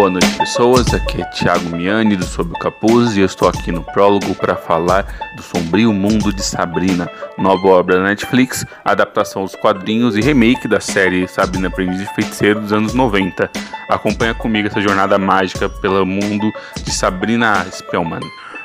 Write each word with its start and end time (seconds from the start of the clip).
Boa 0.00 0.08
noite, 0.08 0.34
pessoas. 0.38 0.94
Aqui 0.94 1.20
é 1.20 1.26
Thiago 1.26 1.76
Miani 1.76 2.16
do 2.16 2.24
Sob 2.24 2.54
o 2.54 2.58
Capuz 2.58 3.18
e 3.18 3.20
eu 3.20 3.26
estou 3.26 3.46
aqui 3.46 3.70
no 3.70 3.82
prólogo 3.82 4.34
para 4.34 4.56
falar 4.56 5.04
do 5.36 5.42
sombrio 5.42 5.92
mundo 5.92 6.32
de 6.32 6.42
Sabrina, 6.42 7.06
nova 7.36 7.68
obra 7.68 7.98
da 7.98 8.04
Netflix, 8.04 8.64
adaptação 8.82 9.44
dos 9.44 9.54
quadrinhos 9.54 10.16
e 10.16 10.22
remake 10.22 10.66
da 10.66 10.80
série 10.80 11.28
Sabrina 11.28 11.68
Aprendiz 11.68 11.98
de 11.98 12.14
Feiticeiro 12.14 12.62
dos 12.62 12.72
anos 12.72 12.94
90. 12.94 13.50
Acompanha 13.90 14.32
comigo 14.32 14.68
essa 14.68 14.80
jornada 14.80 15.18
mágica 15.18 15.68
pelo 15.68 16.06
mundo 16.06 16.50
de 16.82 16.90
Sabrina 16.92 17.66
Spellman. 17.70 18.20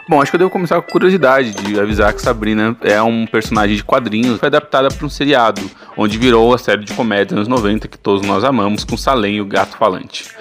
Bom, 0.07 0.21
acho 0.21 0.31
que 0.31 0.35
eu 0.37 0.39
devo 0.39 0.51
começar 0.51 0.81
com 0.81 0.89
curiosidade 0.89 1.53
de 1.53 1.77
avisar 1.77 2.13
que 2.13 2.21
Sabrina 2.21 2.77
é 2.81 3.01
um 3.01 3.27
personagem 3.27 3.75
de 3.75 3.83
quadrinhos, 3.83 4.39
foi 4.39 4.47
adaptada 4.47 4.87
para 4.87 5.05
um 5.05 5.09
seriado, 5.09 5.61
onde 5.97 6.17
virou 6.17 6.53
a 6.53 6.57
série 6.57 6.85
de 6.85 6.93
comédia 6.93 7.35
dos 7.35 7.45
anos 7.45 7.49
90 7.49 7.89
que 7.89 7.97
todos 7.97 8.25
nós 8.25 8.45
amamos, 8.45 8.85
com 8.85 8.95
Salem 8.95 9.35
e 9.35 9.41
o 9.41 9.45
Gato 9.45 9.75
Falante. 9.75 10.33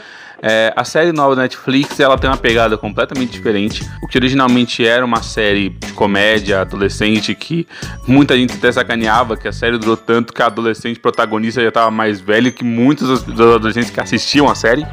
É, 0.47 0.75
a 0.77 0.85
série 0.85 1.11
nova 1.11 1.35
da 1.35 1.41
Netflix 1.41 1.99
ela 1.99 2.19
tem 2.19 2.29
uma 2.29 2.37
pegada 2.37 2.77
completamente 2.77 3.33
diferente. 3.33 3.83
O 4.03 4.07
que 4.07 4.19
originalmente 4.19 4.87
era 4.87 5.03
uma 5.03 5.23
série 5.23 5.71
de 5.71 5.95
comédia 5.95 6.61
adolescente 6.61 7.35
que 7.35 7.67
muita 8.07 8.37
gente 8.37 8.53
até 8.53 8.71
sacaneava 8.71 9.39
que 9.39 9.49
a 9.49 9.53
série 9.53 9.79
durou 9.79 9.97
tanto 9.97 10.35
que 10.35 10.43
a 10.43 10.47
adolescente 10.47 11.01
protagonista 11.01 11.63
já 11.63 11.69
estava 11.69 11.91
mais 11.91 12.21
velha 12.21 12.51
que 12.51 12.63
muitos 12.63 13.23
dos 13.23 13.41
adolescentes 13.41 13.89
que 13.89 13.99
assistiam 13.99 14.47
a 14.47 14.55
série. 14.55 14.87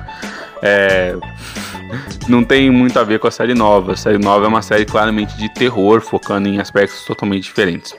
É, 0.61 1.17
não 2.29 2.45
tem 2.45 2.71
muito 2.71 2.97
a 2.97 3.03
ver 3.03 3.19
com 3.19 3.27
a 3.27 3.31
série 3.31 3.53
nova. 3.53 3.91
A 3.91 3.97
série 3.97 4.19
nova 4.19 4.45
é 4.45 4.47
uma 4.47 4.61
série 4.61 4.85
claramente 4.85 5.35
de 5.35 5.53
terror, 5.53 5.99
focando 5.99 6.47
em 6.47 6.61
aspectos 6.61 7.03
totalmente 7.03 7.43
diferentes. 7.43 7.93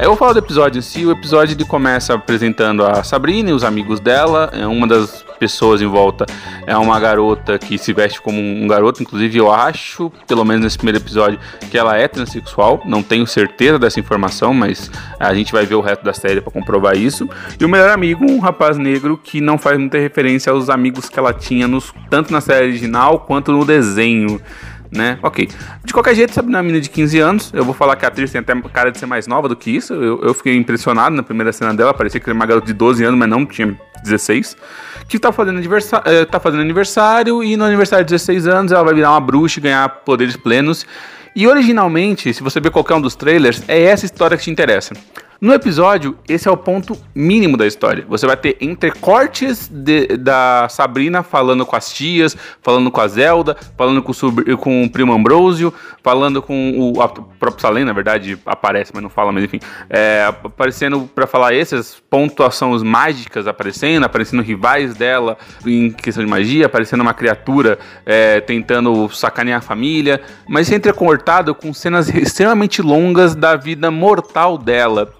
Eu 0.00 0.08
vou 0.08 0.16
falar 0.16 0.32
do 0.32 0.38
episódio 0.38 0.78
em 0.78 0.82
si. 0.82 1.04
O 1.04 1.10
episódio 1.10 1.54
ele 1.54 1.64
começa 1.64 2.14
apresentando 2.14 2.86
a 2.86 3.04
Sabrina 3.04 3.50
e 3.50 3.52
os 3.52 3.62
amigos 3.62 4.00
dela. 4.00 4.50
É 4.52 4.66
uma 4.66 4.86
das 4.86 5.22
pessoas 5.38 5.82
em 5.82 5.86
volta 5.86 6.24
é 6.66 6.76
uma 6.76 6.98
garota 6.98 7.58
que 7.58 7.76
se 7.76 7.92
veste 7.92 8.20
como 8.22 8.40
um 8.40 8.66
garoto. 8.66 9.02
Inclusive, 9.02 9.36
eu 9.36 9.52
acho, 9.52 10.10
pelo 10.26 10.44
menos 10.44 10.62
nesse 10.62 10.78
primeiro 10.78 10.98
episódio, 10.98 11.38
que 11.70 11.76
ela 11.76 11.98
é 11.98 12.08
transexual. 12.08 12.80
Não 12.86 13.02
tenho 13.02 13.26
certeza 13.26 13.78
dessa 13.78 14.00
informação, 14.00 14.54
mas 14.54 14.90
a 15.18 15.34
gente 15.34 15.52
vai 15.52 15.66
ver 15.66 15.74
o 15.74 15.80
resto 15.80 16.02
da 16.02 16.14
série 16.14 16.40
para 16.40 16.50
comprovar 16.50 16.96
isso. 16.96 17.28
E 17.58 17.64
o 17.64 17.68
melhor 17.68 17.90
amigo, 17.90 18.24
um 18.24 18.38
rapaz 18.38 18.78
negro 18.78 19.20
que 19.22 19.40
não 19.40 19.58
faz 19.58 19.78
muita 19.78 19.98
referência 19.98 20.50
aos 20.50 20.70
amigos 20.70 21.08
que 21.08 21.18
ela 21.18 21.34
tinha 21.34 21.68
nos, 21.68 21.92
tanto 22.08 22.32
na 22.32 22.40
série 22.40 22.68
original 22.68 23.20
quanto 23.20 23.52
no 23.52 23.64
desenho 23.66 24.40
né? 24.90 25.18
Ok. 25.22 25.48
De 25.84 25.92
qualquer 25.92 26.14
jeito, 26.14 26.34
sabe, 26.34 26.48
uma 26.48 26.62
menina 26.62 26.80
de 26.80 26.90
15 26.90 27.18
anos, 27.20 27.50
eu 27.54 27.64
vou 27.64 27.74
falar 27.74 27.96
que 27.96 28.04
a 28.04 28.08
atriz 28.08 28.30
tem 28.30 28.40
até 28.40 28.54
cara 28.72 28.90
de 28.90 28.98
ser 28.98 29.06
mais 29.06 29.26
nova 29.26 29.48
do 29.48 29.54
que 29.54 29.70
isso. 29.70 29.94
Eu, 29.94 30.22
eu 30.22 30.34
fiquei 30.34 30.56
impressionado 30.56 31.14
na 31.14 31.22
primeira 31.22 31.52
cena 31.52 31.72
dela, 31.72 31.94
parecia 31.94 32.20
que 32.20 32.28
era 32.28 32.34
uma 32.34 32.46
garota 32.46 32.66
de 32.66 32.72
12 32.72 33.04
anos, 33.04 33.18
mas 33.18 33.28
não, 33.28 33.46
tinha 33.46 33.76
16. 34.02 34.56
Que 35.08 35.18
tá 35.18 35.32
fazendo, 35.32 35.58
aniversário, 35.58 36.10
eh, 36.10 36.24
tá 36.24 36.40
fazendo 36.40 36.60
aniversário 36.60 37.42
e 37.42 37.56
no 37.56 37.64
aniversário 37.64 38.04
de 38.04 38.10
16 38.10 38.46
anos 38.46 38.72
ela 38.72 38.82
vai 38.82 38.94
virar 38.94 39.10
uma 39.10 39.20
bruxa 39.20 39.60
e 39.60 39.62
ganhar 39.62 39.88
poderes 39.88 40.36
plenos. 40.36 40.86
E 41.34 41.46
originalmente, 41.46 42.34
se 42.34 42.42
você 42.42 42.60
ver 42.60 42.70
qualquer 42.70 42.94
um 42.94 43.00
dos 43.00 43.14
trailers, 43.14 43.62
é 43.68 43.82
essa 43.82 44.04
história 44.04 44.36
que 44.36 44.42
te 44.42 44.50
interessa. 44.50 44.94
No 45.40 45.54
episódio, 45.54 46.18
esse 46.28 46.46
é 46.46 46.50
o 46.50 46.56
ponto 46.56 46.94
mínimo 47.14 47.56
da 47.56 47.66
história. 47.66 48.04
Você 48.06 48.26
vai 48.26 48.36
ter 48.36 48.58
entrecortes 48.60 49.68
de, 49.68 50.18
da 50.18 50.68
Sabrina 50.68 51.22
falando 51.22 51.64
com 51.64 51.74
as 51.74 51.90
tias, 51.90 52.36
falando 52.60 52.90
com 52.90 53.00
a 53.00 53.08
Zelda, 53.08 53.56
falando 53.74 54.02
com 54.02 54.12
o, 54.12 54.58
com 54.58 54.84
o 54.84 54.90
primo 54.90 55.14
Ambrosio, 55.14 55.72
falando 56.02 56.42
com 56.42 56.92
o, 56.94 57.00
a 57.00 57.08
próprio 57.08 57.58
Salem, 57.58 57.86
na 57.86 57.94
verdade, 57.94 58.38
aparece, 58.44 58.90
mas 58.92 59.02
não 59.02 59.08
fala, 59.08 59.32
mas 59.32 59.42
enfim. 59.42 59.58
É, 59.88 60.26
aparecendo 60.44 61.08
para 61.14 61.26
falar 61.26 61.54
essas 61.54 61.96
pontuações 62.10 62.82
mágicas 62.82 63.46
aparecendo, 63.46 64.04
aparecendo 64.04 64.42
rivais 64.42 64.94
dela 64.94 65.38
em 65.64 65.90
questão 65.90 66.22
de 66.22 66.28
magia, 66.28 66.66
aparecendo 66.66 67.00
uma 67.00 67.14
criatura 67.14 67.78
é, 68.04 68.42
tentando 68.42 69.08
sacanear 69.08 69.60
a 69.60 69.62
família, 69.62 70.20
mas 70.46 70.70
entrecortado 70.70 71.54
com 71.54 71.72
cenas 71.72 72.10
extremamente 72.10 72.82
longas 72.82 73.34
da 73.34 73.56
vida 73.56 73.90
mortal 73.90 74.58
dela 74.58 75.14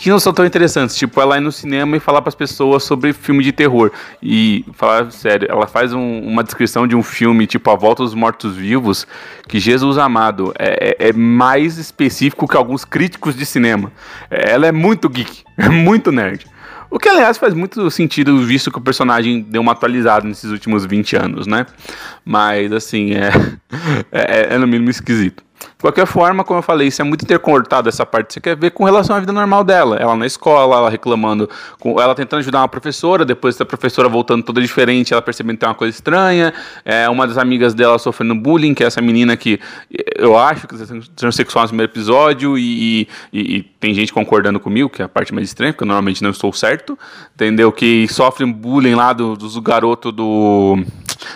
que 0.00 0.10
não 0.10 0.18
são 0.18 0.32
tão 0.32 0.46
interessantes. 0.46 0.96
Tipo, 0.96 1.20
ela 1.20 1.36
ir 1.36 1.40
no 1.40 1.50
cinema 1.50 1.96
e 1.96 2.00
falar 2.00 2.22
para 2.22 2.28
as 2.28 2.34
pessoas 2.34 2.84
sobre 2.84 3.12
filme 3.12 3.42
de 3.42 3.52
terror. 3.52 3.90
E 4.22 4.64
falar 4.72 5.10
sério, 5.10 5.48
ela 5.50 5.66
faz 5.66 5.92
um, 5.92 6.20
uma 6.20 6.44
descrição 6.44 6.86
de 6.86 6.94
um 6.94 7.02
filme, 7.02 7.46
tipo 7.46 7.68
A 7.70 7.74
Volta 7.74 8.02
dos 8.02 8.14
Mortos-Vivos, 8.14 9.06
que 9.48 9.58
Jesus 9.58 9.98
amado 9.98 10.52
é, 10.58 10.96
é, 10.98 11.08
é, 11.08 11.12
mais 11.12 11.78
específico 11.78 12.46
que 12.46 12.56
alguns 12.56 12.84
críticos 12.84 13.34
de 13.34 13.44
cinema. 13.44 13.92
Ela 14.30 14.66
é 14.66 14.72
muito 14.72 15.08
geek, 15.08 15.42
é 15.58 15.68
muito 15.68 16.12
nerd. 16.12 16.46
O 16.90 16.98
que, 16.98 17.06
aliás, 17.06 17.36
faz 17.36 17.52
muito 17.52 17.90
sentido, 17.90 18.38
visto 18.38 18.70
que 18.70 18.78
o 18.78 18.80
personagem 18.80 19.42
deu 19.42 19.60
uma 19.60 19.72
atualizada 19.72 20.26
nesses 20.26 20.50
últimos 20.50 20.86
20 20.86 21.16
anos, 21.16 21.46
né? 21.46 21.66
Mas, 22.24 22.72
assim, 22.72 23.12
é, 23.12 23.30
é, 24.10 24.54
é 24.54 24.58
no 24.58 24.66
mínimo 24.66 24.88
esquisito. 24.88 25.42
Qualquer 25.80 26.06
forma, 26.06 26.42
como 26.42 26.58
eu 26.58 26.62
falei, 26.62 26.88
isso 26.88 27.00
é 27.00 27.04
muito 27.04 27.22
intercortado 27.22 27.88
essa 27.88 28.04
parte 28.04 28.34
você 28.34 28.40
quer 28.40 28.56
ver 28.56 28.72
com 28.72 28.82
relação 28.82 29.14
à 29.14 29.20
vida 29.20 29.32
normal 29.32 29.62
dela. 29.62 29.94
Ela 29.94 30.16
na 30.16 30.26
escola, 30.26 30.74
ela 30.74 30.90
reclamando, 30.90 31.48
com, 31.78 32.00
ela 32.00 32.16
tentando 32.16 32.40
ajudar 32.40 32.62
uma 32.62 32.68
professora, 32.68 33.24
depois 33.24 33.56
da 33.56 33.64
professora 33.64 34.08
voltando 34.08 34.42
toda 34.42 34.60
diferente, 34.60 35.12
ela 35.12 35.22
percebendo 35.22 35.54
que 35.54 35.60
tem 35.60 35.68
uma 35.68 35.76
coisa 35.76 35.96
estranha. 35.96 36.52
É, 36.84 37.08
uma 37.08 37.28
das 37.28 37.38
amigas 37.38 37.74
dela 37.74 37.96
sofrendo 37.96 38.34
bullying, 38.34 38.74
que 38.74 38.82
é 38.82 38.88
essa 38.88 39.00
menina 39.00 39.36
que 39.36 39.60
eu 40.16 40.36
acho 40.36 40.66
que 40.66 40.74
transexual 41.14 41.62
no 41.62 41.68
primeiro 41.68 41.92
episódio, 41.92 42.58
e, 42.58 43.02
e, 43.32 43.56
e, 43.56 43.62
tem 43.78 43.94
gente 43.94 44.12
concordando 44.12 44.58
comigo, 44.58 44.90
que 44.90 45.00
é 45.00 45.04
a 45.04 45.08
parte 45.08 45.32
mais 45.32 45.46
estranha, 45.46 45.72
porque 45.72 45.84
eu 45.84 45.86
normalmente 45.86 46.24
não 46.24 46.30
estou 46.30 46.52
certo, 46.52 46.98
entendeu? 47.36 47.70
Que 47.70 48.08
sofre 48.08 48.44
bullying 48.44 48.96
lá 48.96 49.12
do, 49.12 49.36
dos 49.36 49.56
garotos 49.58 50.12
do, 50.12 50.76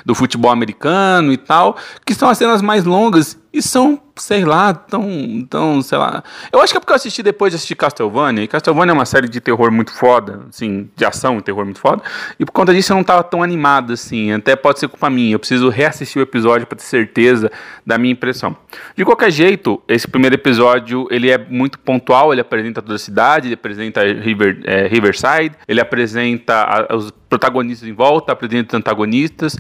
do 0.05 0.17
futebol 0.17 0.51
americano 0.51 1.33
e 1.33 1.37
tal, 1.37 1.77
que 2.05 2.13
são 2.13 2.29
as 2.29 2.39
cenas 2.39 2.61
mais 2.61 2.85
longas 2.85 3.41
e 3.53 3.61
são, 3.61 4.01
sei 4.17 4.45
lá, 4.45 4.73
tão, 4.73 5.47
tão, 5.49 5.83
sei 5.83 5.99
lá. 5.99 6.23
Eu 6.51 6.61
acho 6.61 6.73
que 6.73 6.79
é 6.79 6.81
porque 6.81 6.93
eu 6.93 6.97
assisti 6.97 7.23
depois 7.23 7.53
de 7.53 7.57
assistir 7.57 7.75
Castlevania, 7.75 8.45
e 8.45 8.49
Castlevania 8.49 8.93
é 8.93 8.95
uma 8.95 9.05
série 9.05 9.29
de 9.29 9.41
terror 9.41 9.71
muito 9.71 9.93
foda, 9.93 10.47
assim, 10.49 10.89
de 10.97 11.05
ação 11.05 11.39
e 11.39 11.43
terror 11.43 11.65
muito 11.65 11.79
foda, 11.79 12.03
e 12.39 12.45
por 12.45 12.53
conta 12.53 12.73
disso 12.73 12.93
eu 12.93 12.97
não 12.97 13.05
tava 13.05 13.23
tão 13.23 13.43
animado, 13.43 13.93
assim, 13.93 14.33
até 14.33 14.57
pode 14.57 14.79
ser 14.79 14.89
culpa 14.89 15.11
minha, 15.11 15.35
eu 15.35 15.39
preciso 15.39 15.69
reassistir 15.69 16.21
o 16.21 16.23
episódio 16.23 16.67
para 16.67 16.79
ter 16.79 16.85
certeza 16.85 17.51
da 17.85 17.99
minha 17.99 18.13
impressão. 18.13 18.57
De 18.97 19.05
qualquer 19.05 19.31
jeito, 19.31 19.83
esse 19.87 20.09
primeiro 20.09 20.35
episódio, 20.35 21.07
ele 21.11 21.31
é 21.31 21.39
muito 21.39 21.79
pontual, 21.79 22.33
ele 22.33 22.41
apresenta 22.41 22.81
toda 22.81 22.95
a 22.95 22.99
cidade, 22.99 23.49
ele 23.49 23.55
apresenta 23.55 24.03
River, 24.03 24.61
é, 24.65 24.87
Riverside, 24.87 25.55
ele 25.69 25.81
apresenta 25.81 26.87
a, 26.89 26.97
os 26.97 27.13
protagonistas 27.29 27.89
em 27.89 27.93
volta, 27.93 28.33
apresenta 28.33 28.77
os 28.77 28.79
antagonistas, 28.79 29.57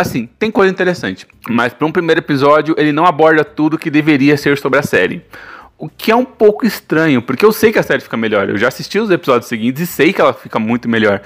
Assim, 0.00 0.30
tem 0.38 0.50
coisa 0.50 0.72
interessante, 0.72 1.26
mas 1.46 1.74
para 1.74 1.86
um 1.86 1.92
primeiro 1.92 2.22
episódio 2.22 2.74
ele 2.78 2.90
não 2.90 3.04
aborda 3.04 3.44
tudo 3.44 3.76
que 3.76 3.90
deveria 3.90 4.34
ser 4.34 4.56
sobre 4.56 4.78
a 4.78 4.82
série. 4.82 5.22
O 5.76 5.90
que 5.90 6.10
é 6.10 6.16
um 6.16 6.24
pouco 6.24 6.64
estranho, 6.64 7.20
porque 7.20 7.44
eu 7.44 7.52
sei 7.52 7.70
que 7.70 7.78
a 7.78 7.82
série 7.82 8.00
fica 8.00 8.16
melhor. 8.16 8.48
Eu 8.48 8.56
já 8.56 8.68
assisti 8.68 8.98
os 8.98 9.10
episódios 9.10 9.46
seguintes 9.46 9.82
e 9.82 9.86
sei 9.86 10.10
que 10.14 10.18
ela 10.18 10.32
fica 10.32 10.58
muito 10.58 10.88
melhor. 10.88 11.20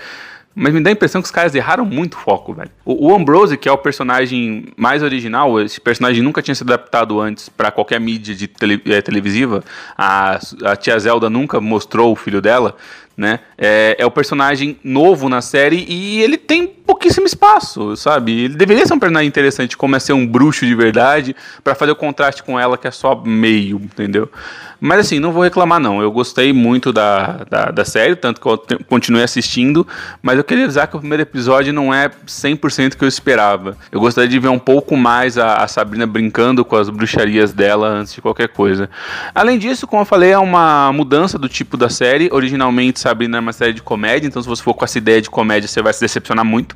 Mas 0.56 0.74
me 0.74 0.80
dá 0.80 0.90
a 0.90 0.92
impressão 0.92 1.22
que 1.22 1.26
os 1.26 1.30
caras 1.30 1.54
erraram 1.54 1.84
muito 1.84 2.14
o 2.14 2.16
foco, 2.18 2.52
velho. 2.52 2.70
O, 2.84 3.10
o 3.10 3.14
Ambrose, 3.14 3.56
que 3.56 3.68
é 3.68 3.72
o 3.72 3.78
personagem 3.78 4.66
mais 4.76 5.04
original, 5.04 5.60
esse 5.60 5.80
personagem 5.80 6.20
nunca 6.20 6.42
tinha 6.42 6.54
sido 6.56 6.72
adaptado 6.72 7.20
antes 7.20 7.48
para 7.48 7.70
qualquer 7.70 8.00
mídia 8.00 8.34
de 8.34 8.48
tele, 8.48 8.82
é, 8.86 9.00
televisiva. 9.00 9.62
A, 9.96 10.40
a 10.64 10.74
tia 10.74 10.98
Zelda 10.98 11.30
nunca 11.30 11.60
mostrou 11.60 12.10
o 12.10 12.16
filho 12.16 12.40
dela 12.40 12.76
né? 13.16 13.40
É, 13.56 13.96
é, 13.98 14.06
o 14.06 14.10
personagem 14.10 14.76
novo 14.82 15.28
na 15.28 15.40
série 15.40 15.84
e 15.88 16.20
ele 16.20 16.36
tem 16.36 16.66
pouquíssimo 16.66 17.26
espaço, 17.26 17.96
sabe? 17.96 18.32
Ele 18.44 18.54
deveria 18.54 18.84
ser 18.86 18.94
um 18.94 18.98
personagem 18.98 19.28
interessante, 19.28 19.76
como 19.76 19.96
é 19.96 19.98
ser 19.98 20.12
um 20.12 20.26
bruxo 20.26 20.66
de 20.66 20.74
verdade, 20.74 21.34
para 21.62 21.74
fazer 21.74 21.92
o 21.92 21.96
contraste 21.96 22.42
com 22.42 22.58
ela, 22.58 22.76
que 22.76 22.86
é 22.86 22.90
só 22.90 23.14
meio, 23.14 23.76
entendeu? 23.76 24.28
Mas 24.80 25.00
assim, 25.00 25.18
não 25.18 25.32
vou 25.32 25.42
reclamar 25.42 25.80
não. 25.80 26.02
Eu 26.02 26.12
gostei 26.12 26.52
muito 26.52 26.92
da, 26.92 27.44
da, 27.48 27.70
da 27.70 27.84
série, 27.86 28.14
tanto 28.14 28.38
que 28.38 28.46
eu 28.46 28.58
continuei 28.86 29.24
assistindo, 29.24 29.86
mas 30.20 30.36
eu 30.36 30.44
queria 30.44 30.64
avisar 30.64 30.86
que 30.88 30.94
o 30.94 30.98
primeiro 30.98 31.22
episódio 31.22 31.72
não 31.72 31.92
é 31.92 32.10
100% 32.26 32.96
que 32.96 33.02
eu 33.02 33.08
esperava. 33.08 33.78
Eu 33.90 33.98
gostaria 33.98 34.28
de 34.28 34.38
ver 34.38 34.48
um 34.48 34.58
pouco 34.58 34.94
mais 34.94 35.38
a, 35.38 35.56
a 35.56 35.68
Sabrina 35.68 36.06
brincando 36.06 36.64
com 36.66 36.76
as 36.76 36.90
bruxarias 36.90 37.50
dela 37.50 37.88
antes 37.88 38.14
de 38.14 38.20
qualquer 38.20 38.48
coisa. 38.48 38.90
Além 39.34 39.58
disso, 39.58 39.86
como 39.86 40.02
eu 40.02 40.06
falei, 40.06 40.32
é 40.32 40.38
uma 40.38 40.92
mudança 40.92 41.38
do 41.38 41.48
tipo 41.48 41.78
da 41.78 41.88
série. 41.88 42.28
Originalmente 42.30 43.00
Sabrina 43.04 43.36
é 43.36 43.40
uma 43.40 43.52
série 43.52 43.74
de 43.74 43.82
comédia, 43.82 44.26
então 44.26 44.42
se 44.42 44.48
você 44.48 44.62
for 44.62 44.72
com 44.72 44.82
essa 44.82 44.96
ideia 44.96 45.20
de 45.20 45.28
comédia, 45.28 45.68
você 45.68 45.82
vai 45.82 45.92
se 45.92 46.00
decepcionar 46.00 46.44
muito, 46.44 46.74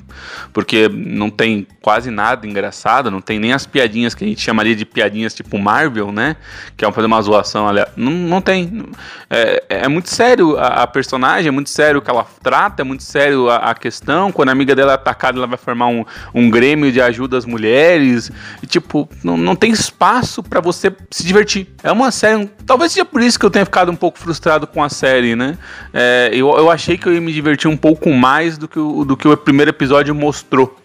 porque 0.52 0.86
não 0.86 1.30
tem 1.30 1.66
quase 1.80 2.10
nada 2.10 2.46
engraçado, 2.46 3.10
não 3.10 3.22
tem 3.22 3.38
nem 3.38 3.54
as 3.54 3.64
piadinhas 3.64 4.14
que 4.14 4.25
a 4.25 4.28
gente 4.28 4.42
chamaria 4.42 4.76
de 4.76 4.84
piadinhas 4.84 5.32
tipo 5.32 5.58
Marvel, 5.58 6.12
né? 6.12 6.36
Que 6.76 6.84
é 6.84 6.92
fazer 6.92 7.06
uma 7.06 7.22
zoação 7.22 7.66
ali. 7.66 7.82
Não, 7.96 8.12
não 8.12 8.40
tem. 8.42 8.84
É, 9.30 9.64
é 9.70 9.88
muito 9.88 10.10
sério 10.10 10.58
a, 10.58 10.82
a, 10.82 10.86
personagem, 10.86 11.48
é 11.48 11.50
muito 11.50 11.70
sério 11.70 12.00
o 12.00 12.02
que 12.02 12.10
ela 12.10 12.26
trata, 12.42 12.82
é 12.82 12.84
muito 12.84 13.02
sério 13.04 13.48
a, 13.48 13.56
a, 13.70 13.75
questão. 13.75 14.30
Quando 14.30 14.50
a 14.50 14.52
amiga 14.52 14.75
dela 14.75 14.92
é 14.92 14.94
atacada, 14.96 15.38
ela 15.38 15.46
vai 15.46 15.56
formar 15.56 15.86
um, 15.86 16.04
um 16.34 16.50
grêmio 16.50 16.92
de 16.92 17.00
ajuda 17.00 17.38
às 17.38 17.46
mulheres. 17.46 18.30
E, 18.62 18.66
tipo, 18.66 19.08
não, 19.25 19.38
não 19.38 19.56
tem 19.56 19.70
espaço 19.70 20.42
para 20.42 20.60
você 20.60 20.92
se 21.10 21.25
divertir. 21.25 21.69
É 21.82 21.90
uma 21.90 22.10
série. 22.10 22.50
Talvez 22.66 22.92
seja 22.92 23.06
por 23.06 23.22
isso 23.22 23.38
que 23.38 23.46
eu 23.46 23.50
tenha 23.50 23.64
ficado 23.64 23.90
um 23.90 23.96
pouco 23.96 24.19
frustrado 24.19 24.66
com 24.66 24.84
a 24.84 24.90
série, 24.90 25.34
né? 25.34 25.56
É, 25.92 26.17
eu, 26.32 26.48
eu 26.56 26.70
achei 26.70 26.96
que 26.96 27.06
eu 27.06 27.14
ia 27.14 27.20
me 27.20 27.32
divertir 27.32 27.68
um 27.68 27.76
pouco 27.76 28.10
mais 28.10 28.58
do 28.58 28.68
que 28.68 28.78
o, 28.78 29.04
do 29.04 29.16
que 29.16 29.26
o 29.26 29.36
primeiro 29.36 29.70
episódio 29.70 30.14
mostrou 30.14 30.76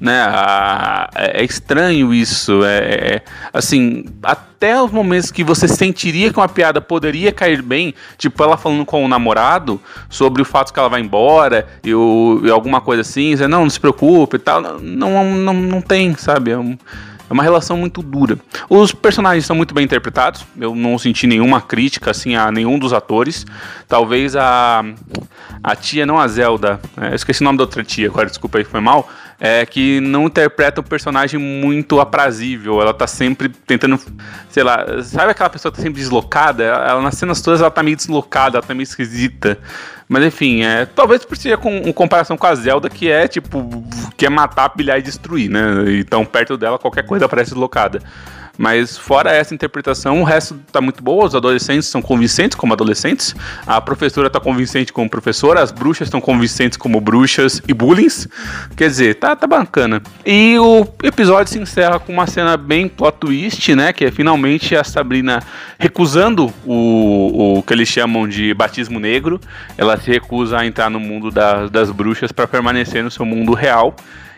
né? 0.00 0.20
É, 1.14 1.42
é 1.42 1.44
estranho 1.44 2.12
isso. 2.12 2.64
É, 2.64 2.78
é, 2.78 3.22
assim, 3.52 4.04
até 4.22 4.80
os 4.80 4.90
momentos 4.90 5.30
que 5.30 5.44
você 5.44 5.68
sentiria 5.68 6.32
que 6.32 6.38
uma 6.38 6.48
piada 6.48 6.80
poderia 6.80 7.32
cair 7.32 7.62
bem, 7.62 7.94
tipo 8.16 8.42
ela 8.42 8.56
falando 8.56 8.84
com 8.84 9.04
o 9.04 9.08
namorado 9.08 9.80
sobre 10.08 10.42
o 10.42 10.44
fato 10.44 10.72
que 10.72 10.78
ela 10.78 10.88
vai 10.88 11.00
embora 11.00 11.66
e, 11.84 11.94
o, 11.94 12.40
e 12.44 12.50
alguma 12.50 12.80
coisa 12.80 13.02
assim, 13.02 13.36
você, 13.36 13.46
não, 13.46 13.62
não 13.62 13.70
se 13.70 13.80
preocupe 13.80 14.36
e 14.36 14.40
tal, 14.40 14.60
não, 14.60 14.78
não, 14.80 15.24
não, 15.24 15.54
não 15.54 15.80
tem, 15.80 16.14
sabe? 16.16 16.50
É 16.50 16.58
um, 16.58 16.76
é 17.30 17.32
uma 17.32 17.44
relação 17.44 17.76
muito 17.76 18.02
dura. 18.02 18.36
Os 18.68 18.92
personagens 18.92 19.46
são 19.46 19.54
muito 19.54 19.72
bem 19.72 19.84
interpretados. 19.84 20.44
Eu 20.58 20.74
não 20.74 20.98
senti 20.98 21.28
nenhuma 21.28 21.60
crítica 21.60 22.10
assim 22.10 22.34
a 22.34 22.50
nenhum 22.50 22.76
dos 22.76 22.92
atores. 22.92 23.46
Talvez 23.86 24.34
a 24.34 24.84
a 25.62 25.76
tia, 25.76 26.06
não 26.06 26.18
a 26.18 26.26
Zelda, 26.26 26.80
é, 26.96 27.10
eu 27.10 27.14
esqueci 27.14 27.42
o 27.42 27.44
nome 27.44 27.58
da 27.58 27.64
outra 27.64 27.84
tia, 27.84 28.08
agora 28.08 28.26
desculpa 28.26 28.58
aí, 28.58 28.64
foi 28.64 28.80
mal, 28.80 29.08
é 29.40 29.64
que 29.64 30.00
não 30.00 30.26
interpreta 30.26 30.82
um 30.82 30.84
personagem 30.84 31.40
muito 31.40 31.98
aprazível. 31.98 32.80
Ela 32.80 32.92
tá 32.92 33.06
sempre 33.06 33.48
tentando, 33.48 33.98
sei 34.50 34.62
lá, 34.62 34.84
sabe 35.02 35.30
aquela 35.30 35.48
pessoa 35.48 35.72
que 35.72 35.78
tá 35.78 35.82
sempre 35.82 35.98
deslocada? 35.98 36.62
Ela, 36.62 37.00
nas 37.00 37.14
cenas 37.14 37.40
todas 37.40 37.62
ela 37.62 37.70
tá 37.70 37.82
meio 37.82 37.96
deslocada, 37.96 38.58
ela 38.58 38.66
tá 38.66 38.74
meio 38.74 38.84
esquisita. 38.84 39.58
Mas 40.06 40.24
enfim, 40.24 40.62
é, 40.62 40.84
talvez 40.84 41.24
por 41.24 41.38
ser 41.38 41.56
com 41.56 41.70
em 41.70 41.92
comparação 41.92 42.36
com 42.36 42.46
a 42.46 42.54
Zelda, 42.54 42.90
que 42.90 43.10
é 43.10 43.26
tipo, 43.26 43.82
quer 44.16 44.28
matar, 44.28 44.68
pilhar 44.70 44.98
e 44.98 45.02
destruir, 45.02 45.48
né? 45.48 45.60
Então 45.98 46.26
perto 46.26 46.58
dela 46.58 46.78
qualquer 46.78 47.06
coisa 47.06 47.26
parece 47.26 47.52
deslocada. 47.52 48.02
Mas 48.60 48.98
fora 48.98 49.32
essa 49.32 49.54
interpretação, 49.54 50.20
o 50.20 50.22
resto 50.22 50.54
tá 50.70 50.82
muito 50.82 51.02
boa. 51.02 51.24
Os 51.24 51.34
adolescentes 51.34 51.88
são 51.88 52.02
convincentes 52.02 52.54
como 52.54 52.74
adolescentes. 52.74 53.34
A 53.66 53.80
professora 53.80 54.28
tá 54.28 54.38
convincente 54.38 54.92
como 54.92 55.08
professora. 55.08 55.62
As 55.62 55.72
bruxas 55.72 56.08
estão 56.08 56.20
convincentes 56.20 56.76
como 56.76 57.00
bruxas 57.00 57.62
e 57.66 57.72
bullings. 57.72 58.28
Quer 58.76 58.88
dizer, 58.88 59.14
tá, 59.14 59.34
tá 59.34 59.46
bacana. 59.46 60.02
E 60.26 60.58
o 60.58 60.86
episódio 61.02 61.50
se 61.50 61.58
encerra 61.58 61.98
com 61.98 62.12
uma 62.12 62.26
cena 62.26 62.54
bem 62.58 62.86
plot 62.86 63.16
twist, 63.18 63.74
né? 63.74 63.94
Que 63.94 64.04
é 64.04 64.10
finalmente 64.10 64.76
a 64.76 64.84
Sabrina 64.84 65.42
recusando 65.78 66.52
o, 66.66 67.60
o 67.60 67.62
que 67.62 67.72
eles 67.72 67.88
chamam 67.88 68.28
de 68.28 68.52
batismo 68.52 69.00
negro. 69.00 69.40
Ela 69.78 69.98
se 69.98 70.10
recusa 70.10 70.58
a 70.58 70.66
entrar 70.66 70.90
no 70.90 71.00
mundo 71.00 71.30
das, 71.30 71.70
das 71.70 71.90
bruxas 71.90 72.30
para 72.30 72.46
permanecer 72.46 73.02
no 73.02 73.10
seu 73.10 73.24
mundo 73.24 73.54
real. 73.54 73.96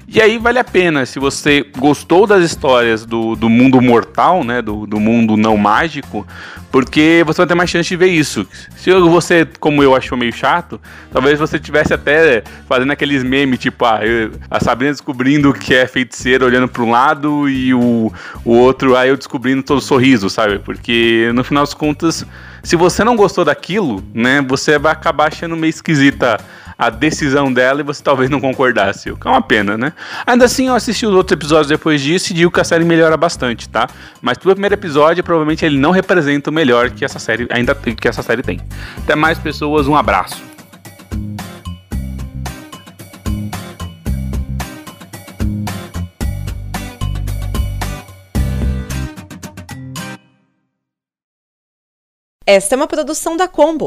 E 0.09 0.21
aí 0.21 0.37
vale 0.37 0.59
a 0.59 0.65
pena, 0.65 1.07
se 1.07 1.19
você 1.19 1.65
gostou 1.79 2.27
das 2.27 2.45
histórias 2.45 3.07
do, 3.07 3.35
do 3.35 3.49
mundo 3.49 3.81
mortal, 3.81 4.45
né, 4.45 4.61
do, 4.61 4.87
do 4.87 5.01
mundo 5.01 5.37
não 5.37 5.57
mágico, 5.57 6.27
porque 6.71 7.23
você 7.25 7.39
vai 7.39 7.47
ter 7.47 7.55
mais 7.55 7.71
chance 7.71 7.89
de 7.89 7.97
ver 7.97 8.09
isso. 8.09 8.47
Se 8.77 8.93
você, 8.93 9.47
como 9.61 9.83
eu, 9.83 9.95
achou 9.95 10.17
meio 10.19 10.33
chato, 10.33 10.81
talvez 11.13 11.39
você 11.39 11.59
tivesse 11.59 11.95
até 11.95 12.43
fazendo 12.67 12.91
aqueles 12.91 13.23
memes, 13.23 13.59
tipo, 13.59 13.85
ah, 13.85 14.01
eu, 14.05 14.33
a 14.51 14.59
Sabrina 14.59 14.93
descobrindo 14.93 15.53
que 15.53 15.75
é 15.75 15.87
feiticeira 15.87 16.45
olhando 16.45 16.69
para 16.69 16.83
um 16.83 16.91
lado 16.91 17.49
e 17.49 17.73
o, 17.73 18.13
o 18.45 18.53
outro, 18.53 18.97
aí 18.97 19.11
eu 19.11 19.17
descobrindo 19.17 19.63
todo 19.63 19.81
sorriso, 19.81 20.29
sabe? 20.29 20.59
Porque 20.59 21.31
no 21.35 21.45
final 21.45 21.63
das 21.63 21.75
contas, 21.75 22.27
se 22.63 22.75
você 22.75 23.05
não 23.05 23.17
gostou 23.17 23.45
daquilo, 23.45 24.03
né, 24.15 24.45
você 24.47 24.79
vai 24.79 24.93
acabar 24.93 25.29
achando 25.29 25.57
meio 25.57 25.71
esquisita 25.71 26.41
a 26.83 26.91
decisão 26.91 27.53
dela 27.53 27.81
e 27.81 27.85
você 27.85 28.03
talvez 28.03 28.29
não 28.29 28.41
concordasse. 28.41 29.09
O 29.09 29.17
que 29.17 29.29
é 29.29 29.31
uma 29.31 29.41
pena, 29.41 29.79
né? 29.79 29.93
Ainda 30.27 30.47
assim, 30.47 30.67
eu 30.67 30.75
assisti 30.75 31.07
os 31.07 31.15
outros 31.15 31.33
episódios 31.33 31.69
depois 31.69 32.01
disso 32.01 32.33
e 32.33 32.35
digo 32.35 32.51
que 32.51 32.61
a 32.61 32.65
série 32.65 32.85
melhora 32.85 33.17
bastante, 33.17 33.69
tá? 33.69 33.89
Mas 34.21 34.37
pro 34.37 34.51
primeiro 34.51 34.75
episódio, 34.75 35.23
provavelmente 35.23 35.65
ele 35.65 35.79
não 35.79 35.93
representa 35.93 36.51
o 36.51 36.53
melhor 36.53 36.91
que 36.91 37.05
essa 37.05 37.21
série 37.21 37.47
ainda 37.51 37.73
que 37.73 38.09
essa 38.09 38.21
série 38.21 38.43
tem. 38.43 38.61
Até 38.99 39.15
mais 39.15 39.39
pessoas, 39.39 39.87
um 39.87 39.95
abraço. 39.95 40.43
Esta 52.45 52.75
é 52.75 52.77
uma 52.77 52.89
produção 52.89 53.37
da 53.37 53.47
Combo. 53.47 53.87